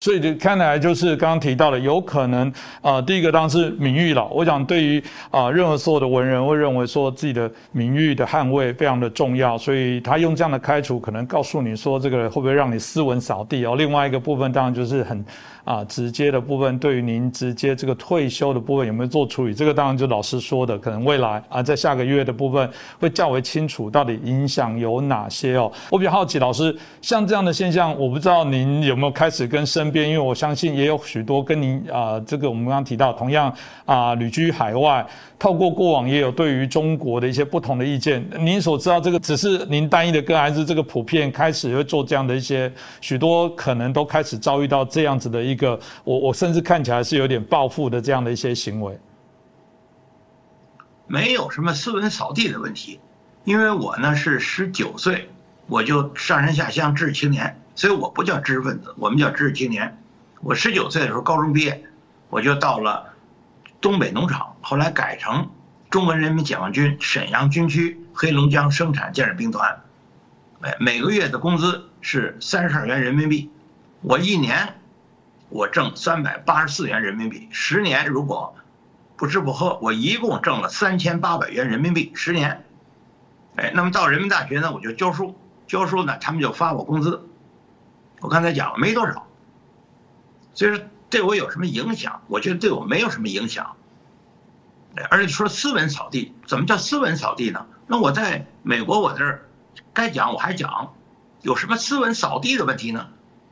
[0.00, 4.24] 所以就看来就是刚刚提到的，有可能啊，第一个当然是名誉了。
[4.28, 13.74] 我想对于啊，任何所有的文人会认为说自己的名誉的捍卫非常的重要，所以他用这样的开除，可能告诉你说这个会不会让你斯文扫地哦。
[13.76, 15.24] 另外一个部分当然就是很。
[15.68, 19.52] 啊，直接的部分对于您直接这个退休的部分有没有做处理？
[19.52, 25.70] 这个当然就老师说的，可能未来啊，在下个月的部分会较为清楚，到底影响有哪些哦。
[25.90, 33.52] 我比较好奇，老师像这样的现象，我不知道您有没有开始跟身边，因为我相信也有许多跟您啊，这个我们刚刚提到，同样
[33.84, 35.06] 啊，旅居海外。
[35.38, 42.68] 透过过往也有对于中国的一些不同的意见，您所知道这个只是您单一的个案，还是这个普遍开始会做这样的一些
[43.00, 48.98] 许多可能都开始遭遇到这样子的一个，我我甚至看起来是有点暴富的这样的一些行为。
[51.06, 52.98] 没有什么斯文扫地的问题，
[53.44, 55.28] 因为我呢是十九岁
[55.66, 59.98] 我就上山下乡知识青年，所以我不叫知识分子，我们叫知识青年。
[60.40, 61.84] 我十九岁的时候高中毕业，
[62.30, 63.14] 我就到了。
[63.80, 65.50] 东北农场后来改成
[65.88, 69.80] 中国人民解放军沈阳军区黑龙江生产建设兵团，
[70.62, 73.48] 哎，每个月的工资是三十二元人民币，
[74.00, 74.74] 我一年
[75.48, 78.54] 我挣三百八十四元人民币，十年如果
[79.16, 82.64] 不吃不喝，我一共挣了三千八百元人民币，十年，
[83.56, 85.34] 哎，那么到人民大学呢，我就教书，
[85.66, 87.28] 教书呢，他们就发我工资，
[88.20, 89.26] 我刚才讲了没多少，
[90.54, 90.84] 所以说。
[91.10, 92.20] 对我有什么影响？
[92.26, 93.74] 我觉得对我没有什么影响。
[95.08, 97.64] 而且说斯文扫地，怎么叫斯文扫地呢？
[97.86, 99.48] 那我在美国，我这儿
[99.94, 100.92] 该讲我还讲，
[101.40, 103.08] 有什么斯文扫地的问题呢？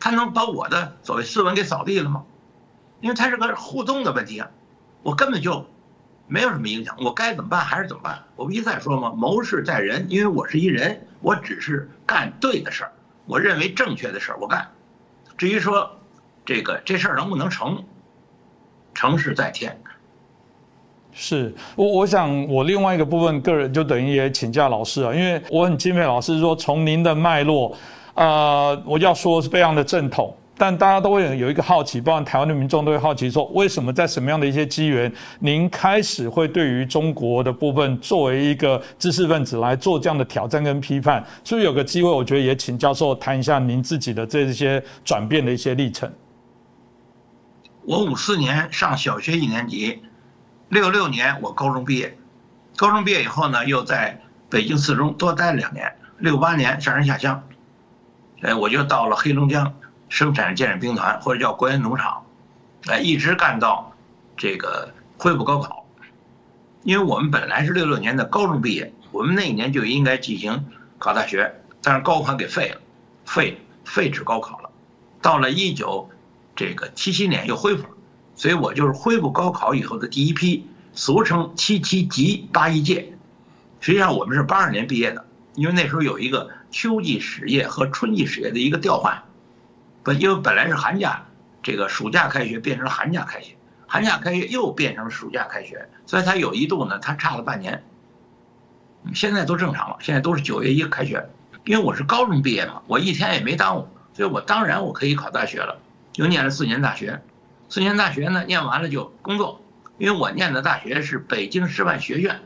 [0.00, 2.24] 他能把我的所谓斯文给扫地了吗？
[3.00, 4.50] 因为它是个互动的问题啊，
[5.04, 5.64] 我根本就
[6.26, 6.96] 没有什么影响。
[6.98, 8.24] 我该怎么办还是怎么办？
[8.34, 9.12] 我不一再说吗？
[9.16, 12.92] 谋事在人，因为我是一人，我只是干对的事儿，
[13.26, 14.66] 我认为正确的事儿我干。
[15.38, 15.90] 至于说。
[16.42, 17.84] 这个这事儿能不能成？
[18.92, 19.78] 成事在天。
[21.12, 27.76] 是我我想我另外一个部分个人就等于也请教老师啊，因为我很敬佩老师说从您的脉络，
[28.14, 30.36] 呃，我要说是非常的正统。
[30.58, 41.24] 但大家都会有一个好奇，包括台湾的民众都会好奇说，为什么在什么样的一些机缘，您开始会对于中国的部分作为一个知识分子来做这样的挑战跟批判？
[41.42, 46.12] 所以有个机会，我觉得也请教授谈一下您自己的这些转变的一些历程。
[47.86, 50.02] 我五四年上小学一年级，
[50.68, 52.14] 六六年我高中毕业，
[52.76, 57.42] 高中毕业以后呢，又在北京四中多待两年，六八年上山下乡，
[58.40, 59.74] 哎，我就到了黑龙江
[60.08, 62.24] 生产建设兵团，或者叫国营农场，
[62.86, 63.92] 哎，一直干到
[64.36, 65.84] 这个恢复高考，
[66.82, 70.66] 因为我们本来是六六年的高中毕业，我们那一年就应该进行
[70.98, 72.80] 考大学，但是高考给废了，
[73.24, 74.70] 废废止高考了，
[75.20, 76.10] 到了一九。
[76.56, 77.88] 这个七七年又恢复了，
[78.34, 83.14] 所以我就是恢复高考以后的第一批，俗称七七级八一届。
[83.80, 85.24] 实际上我们是八二年毕业的，
[85.54, 89.22] 因为那时候有一个秋季实业和春季实业的一个调换，
[90.02, 91.26] 本，因为本来是寒假，
[91.62, 97.82] 这个暑假开学变成了寒假开学，寒假开学又变成了暑假开学，所以它有一度呢，它差了半年。
[99.14, 101.28] 现在都正常了，现在都是九月一开学，
[101.64, 105.80] 因为我是高中毕业嘛，我一天也没耽误，所以我当然我可以考大学了。
[106.16, 107.22] 又念了四年大学，
[107.68, 109.62] 四年大学呢，念完了就工作。
[109.96, 112.40] 因为我念的大学是北京师范学院，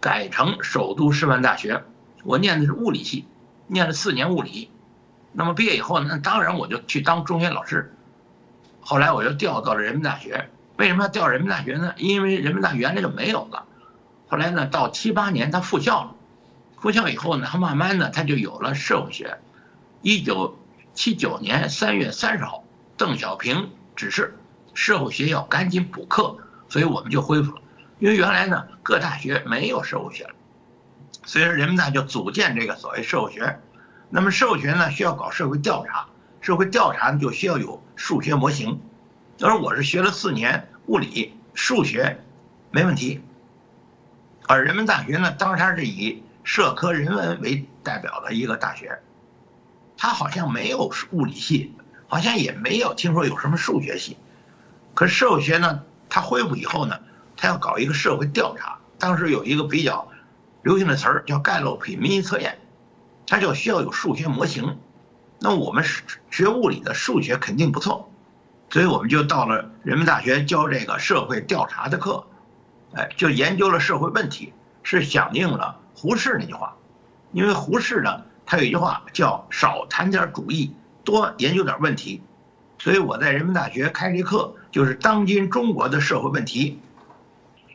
[0.00, 1.82] 改成首都师范大学，
[2.22, 3.26] 我念的是物理系，
[3.72, 4.70] 念了四年物理。
[5.32, 7.94] 那么毕业以后呢，当然我就去当中学老师。
[8.80, 10.50] 后来我又调到了人民大学。
[10.76, 11.94] 为什么要调人民大学呢？
[11.96, 13.64] 因为人民大学原来就没有了。
[14.28, 16.14] 后来呢，到七八年他复校了，
[16.78, 19.38] 复校以后呢，他慢慢的他就有了社会学。
[20.02, 20.58] 一九
[20.94, 22.64] 七九年三月三十号。
[22.94, 24.38] 邓小平指示
[24.74, 26.36] 社会学要赶紧补课，
[26.68, 27.62] 所以我们就恢复了。
[27.98, 30.34] 因为原来呢，各大学没有社会学了，
[31.24, 33.60] 所以说人们呢就组建这个所谓社会学。
[34.10, 36.06] 那么社会学呢需要搞社会调查，
[36.40, 38.80] 社会调查就需要有数学模型。
[39.40, 42.20] 而我是学了四年物理，数学
[42.70, 43.20] 没问题。
[44.46, 49.00] 而人民大学呢，当时它是以社科人文为代表的一个大学，
[49.96, 51.74] 它好像没有物理系。
[52.08, 54.18] 好像也没有听说有什么数学系，
[54.92, 57.00] 可是社会学呢，它恢复以后呢，
[57.38, 58.78] 它要搞一个社会调查。
[58.98, 60.11] 当时有一个比较
[60.62, 62.58] 流行的词儿叫盖洛普民意测验，
[63.26, 64.78] 它就需要有数学模型。
[65.38, 65.84] 那我们
[66.30, 68.10] 学物理的数学肯定不错，
[68.70, 72.24] 所以我们就到了人民大学教这个社会调查的课，
[72.94, 76.76] 哎，就研究了社会问题，是响应了胡适那句话，
[77.32, 80.74] 因为胡适呢，他有一句话叫少谈点主义。
[81.04, 82.22] 多研究点问题，
[82.78, 86.78] 所以我在人民大学开这课，就是当今中国的社会问题，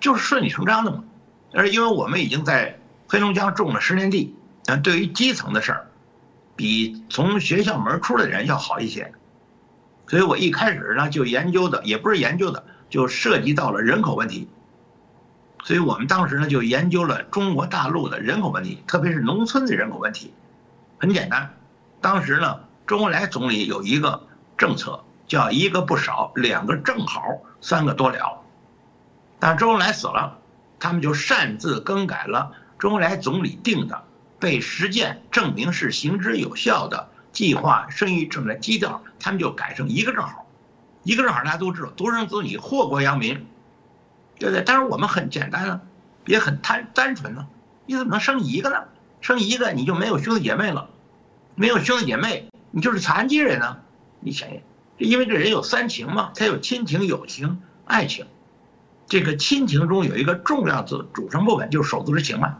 [0.00, 1.04] 就是顺理成章的嘛。
[1.52, 5.86] 而因为我们已经在黑龙江种了十年地，但，对于基层的事儿，
[6.56, 9.12] 比从学校门出的人要好一些。
[10.06, 14.48] 所以我一开始呢就研究的，也不是研究的，就涉及到了人口问题。
[15.64, 20.32] 所以我们当时呢就研究了中国大陆的人口问题，特别是农村的人口问题。
[20.98, 21.54] 很简单，
[22.00, 24.26] 当时呢周恩来总理有一个
[24.56, 27.22] 政策，叫一个不少，两个正好，
[27.60, 28.40] 三个多了。
[29.38, 30.38] 但周恩来死了，
[30.80, 34.02] 他们就擅自更改了周恩来总理定的、
[34.40, 40.46] 被实践证明是行之有效的计划生育政策基调，他们就改成一个正好，
[41.04, 43.46] 一个正好大家都知道，独生子女祸国殃民。
[44.38, 44.64] 对不对？
[44.64, 45.80] 但是我们很简单啊，
[46.24, 47.46] 也很单单纯呢。
[47.84, 48.84] 你怎么能生一个呢？
[49.20, 50.88] 生一个你就没有兄弟姐妹了，
[51.56, 53.76] 没有兄弟姐妹，你就是残疾人呢。
[54.20, 54.58] 你想想，
[54.96, 58.24] 因为这人有三情嘛，他有亲情、友情、爱情。
[59.10, 62.58] 这个亲情中有一个重要的组成部分就是手足之情嘛。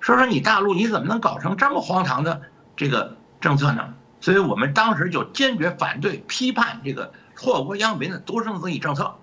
[0.00, 2.42] 说说你大陆你怎么能搞成这么荒唐的
[2.76, 3.94] 这个政策呢？
[4.20, 9.14] 所以我们当时就坚决反对、批判这个祸国殃民的独生子女政策。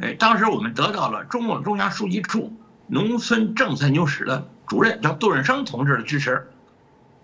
[0.00, 2.56] 哎，当时我们得到了中共中央书记处
[2.86, 6.48] 农村政策研究室的主任叫杜润生同志的支持，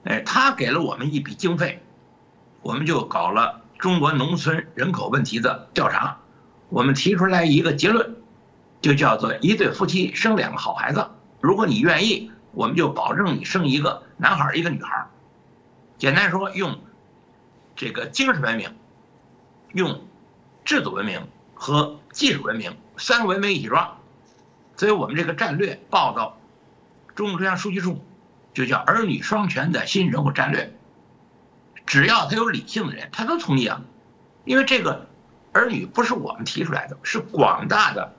[0.04, 1.82] 哎，他给了我们一笔经费，
[2.60, 6.18] 我们就搞了中国农村人口问题的调查，
[6.68, 8.16] 我们提出来一个结论，
[8.82, 11.08] 就叫做一对夫妻生两个好孩子，
[11.40, 15.06] 如果你愿意，我们就保证你生一个男孩一个女孩
[15.96, 16.78] 简单说，用
[17.74, 18.76] 这个精神文明，
[19.72, 20.02] 用
[20.66, 21.26] 制度文明。
[21.54, 23.96] 和技术文明三个文明一起抓，
[24.76, 26.36] 所以我们这个战略报到
[27.14, 28.04] 中共中央书记处，
[28.52, 30.74] 就叫儿女双全的新人口战略。
[31.86, 33.80] 只要他有理性的人，他都同意啊，
[34.44, 35.06] 因为这个
[35.52, 38.12] 儿女不是我们提出来的，是广大的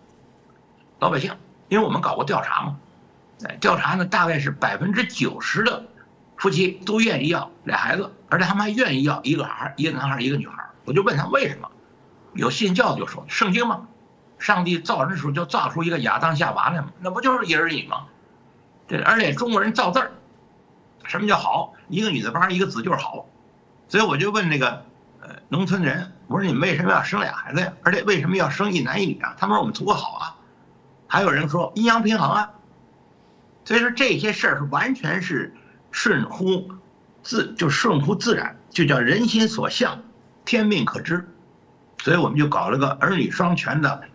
[1.04, 1.36] 老百姓，
[1.68, 2.78] 因为我们搞过调查嘛，
[3.44, 5.84] 哎，调查呢大概是百分之九十的
[6.38, 11.70] 夫妻都愿意要俩孩子，而且他们还愿意要一个孩一个男孩一个女孩我就问他为什么。
[12.36, 13.86] 有信教的就说圣经嘛，
[14.40, 18.06] 上帝造人的时候就造出一个亚当夏娃来嘛，那不就是一儿一女吗？
[18.88, 20.14] 对而且中国人造字儿，
[21.04, 21.74] 什么叫好？
[21.90, 23.26] 一个女的帮一个子就是好，
[23.90, 24.86] 所以我就问那个
[25.20, 27.74] 呃农村人，我说你们为什么要生俩孩子呀？
[27.84, 29.36] 而且为什么要生一男一女啊？
[29.38, 30.36] 他们说我们图个好啊。
[31.14, 32.54] 还有人说阴阳平衡啊。
[33.66, 35.54] 所以说这些事儿是完全是
[35.92, 36.72] 顺乎
[37.22, 40.02] 自就顺乎自然，就叫人心所向，
[40.44, 41.30] 天命可知。
[42.00, 44.06] 所以我们就搞了个儿女双全的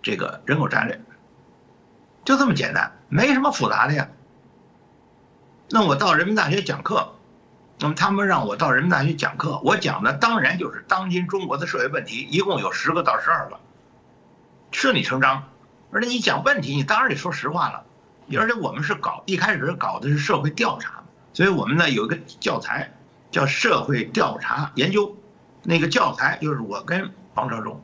[0.00, 1.00] 这个人口战略，
[2.24, 4.08] 就这么简单，没什么复杂的呀。
[5.70, 7.16] 那我到人民大学讲课，
[7.80, 13.58] 那么他们让我到人民大学讲课，我讲的当然就是当今中国的社会问题，一共有十个到十二个，
[14.70, 15.42] 顺理成章。
[15.94, 17.84] 而且你讲问题，你当然得说实话了。
[18.36, 22.92] 而且我们是搞一开始搞的是社会调查，所以我们呢有一个教材
[23.30, 25.16] 叫社会调查研究，
[25.62, 27.10] 那个教材就是我跟。
[27.36, 27.82] 王哲中，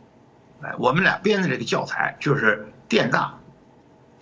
[0.63, 3.35] 哎，我们俩编的这个教材就是电大，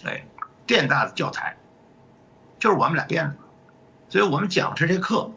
[0.03, 0.25] 哎，
[0.67, 1.59] 电大的教材，
[2.59, 3.37] 就是我们俩编的，
[4.09, 5.31] 所以我们讲这些课，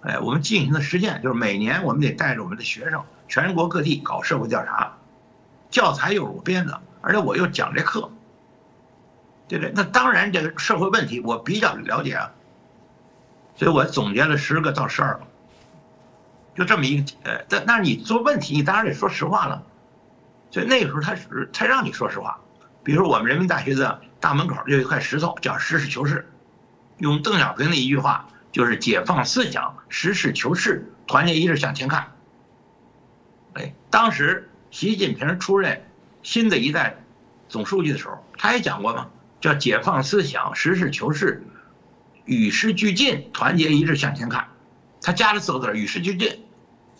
[0.00, 4.96] 哎，我们进行的实践就是每年我们得带着我们的学生全国各地搞社会调查，
[5.70, 8.10] 教材又是我编的，而且我又讲这课，
[9.46, 9.72] 对不对？
[9.76, 12.32] 那当然这个社会问题我比较了解啊，
[13.54, 15.22] 所以我总结了十个到十二个。
[16.56, 19.62] 就这么一个，呃，但那你做问题，你当然得说实话了。
[20.50, 22.40] 所以那个时候他是他让你说实话。
[22.82, 26.28] 比如我们人民大学的大门口有一块石头，叫实事求是。
[26.98, 32.12] 用邓小平的一句话，就是解放思想，实事求是，团结一致向前看。
[33.54, 35.84] 哎，当时习近平出任
[36.26, 36.96] 新的一代
[37.48, 39.06] 总书记的时候，他也讲过嘛，
[39.40, 41.40] 叫解放思想，实事求是，
[42.24, 44.48] 与时俱进，团结一致向前看。
[45.00, 46.44] 他加了四个字与时俱进。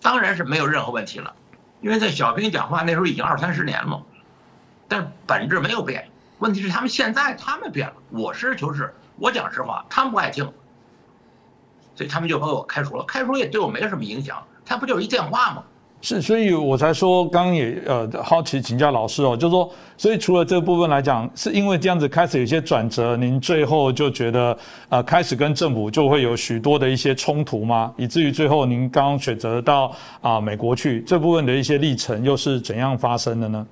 [0.00, 1.34] 当然是没有任何问题了，
[1.80, 4.00] 因为在小平讲话那时候已经二三十年了，
[4.86, 6.08] 但本质没有变。
[6.38, 10.44] 问题是他们现在他们变了，我实事求是，我讲实话，他们不爱听，
[11.96, 13.04] 所以他们就把我开除了。
[13.06, 15.64] 开除也对我没什么影响，他不就是一电话吗？
[16.02, 24.56] 是，所以我才说，刚刚也呃好奇请教老师哦，就是说，所以除了这部分来讲，是因为这样子开始有些转折，您最后就觉得
[24.88, 27.92] 呃开始跟政府就会有许多的一些冲突吗？
[27.96, 33.66] 以至于最后您刚刚选择到啊美国去，这部分的一些历程又是怎样发生的呢？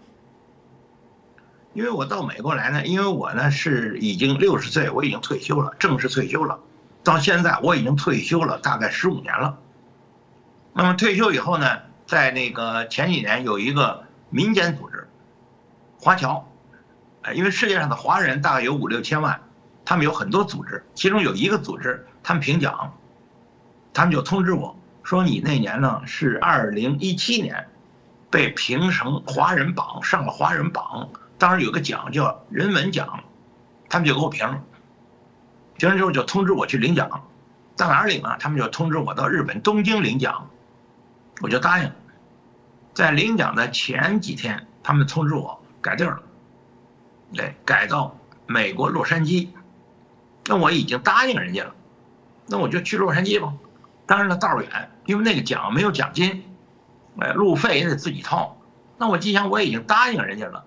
[1.74, 6.58] 因为我到美国来呢，因为我呢是已经六十岁，我已经退休了，正式退休了，
[7.04, 9.56] 到现在我已经退休了大概十五年了。
[10.72, 11.66] 那么退休以后呢？
[12.06, 15.08] 在那个前几年有一个民间组织，
[15.98, 16.46] 华侨，
[17.22, 19.40] 呃，因为世界上的华人大概有五六千万，
[19.84, 22.92] 他们有很多组织，其中有一个组织，他们评奖，
[23.92, 27.68] 他们就通知我说你那年呢是二零一七年，
[28.30, 31.08] 被评成华人榜上了华人榜，
[31.38, 33.24] 当时有个奖叫人文奖，
[33.88, 34.46] 他们就给我评，
[35.78, 37.28] 评完之后就通知我去领奖。
[37.76, 38.36] 到哪儿领啊？
[38.38, 40.48] 他们就通知我到日本东京领奖，
[41.40, 41.90] 我就答应。
[42.92, 46.22] 在领奖的前几天，他们通知我改地儿了，
[47.32, 49.48] 对，改到美国洛杉矶。
[50.46, 51.74] 那我已经答应人家了，
[52.46, 53.52] 那我就去洛杉矶吧。
[54.06, 56.44] 当然了，道远，因为那个奖没有奖金，
[57.18, 58.56] 哎，路费也得自己掏。
[58.98, 60.64] 那我既然我已经答应人家了，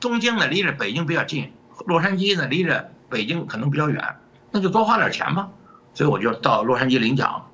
[0.00, 1.52] 东京呢离着北京比较近，
[1.86, 4.16] 洛杉矶呢离着北京可能比较远，
[4.50, 5.48] 那就多花点钱吧。
[5.94, 7.50] 所以我就到洛杉矶领奖，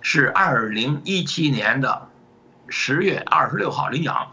[0.00, 2.08] 是二零一七年的
[2.68, 4.32] 十月二十六号领奖。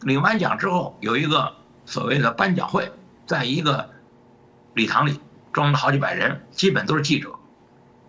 [0.00, 2.92] 领完奖之后，有一个所谓的颁奖会，
[3.26, 3.90] 在一个
[4.74, 5.20] 礼堂里，
[5.52, 7.34] 装了好几百人，基本都是记者。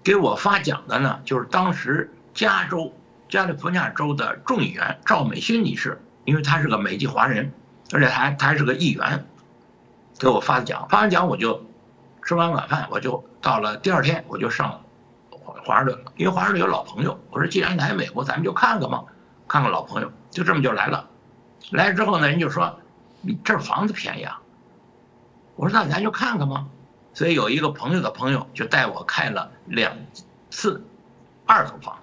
[0.03, 2.93] 给我发奖的呢，就是当时加州
[3.29, 7.53] 加利福尼亚州的众议员赵美心女士，因为她是个美籍华人，
[7.91, 9.25] 而且还她还是个议员，
[10.19, 10.87] 给我发的奖。
[10.89, 11.65] 发完奖我就。
[12.25, 14.82] 吃完晚饭，我就到了第二天，我就上
[15.65, 16.05] 华盛顿。
[16.15, 19.03] 因为华盛顿有老朋友，我说既然来美国，咱们就看看嘛，
[19.47, 21.09] 看看老朋友，就这么就来了。
[21.71, 22.79] 来了之后呢，人就说
[23.21, 24.41] ：“你这房子便宜啊。”
[25.55, 26.67] 我说：“那咱就看看嘛。”
[27.13, 29.95] 所以有一个朋友的朋友就带我看了两
[30.49, 30.83] 次
[31.45, 31.97] 二层房。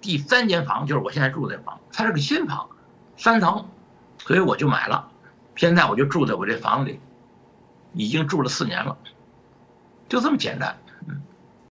[0.00, 2.68] 第三间房就是我现在住的房，它是个新房，
[3.16, 3.68] 三层，
[4.18, 5.08] 所以我就买了。
[5.54, 7.00] 现在我就住在我这房子里。
[7.98, 8.94] 已经住了四年了，
[10.06, 10.76] 就这么简单。